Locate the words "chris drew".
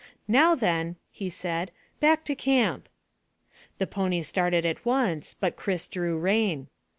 5.55-6.17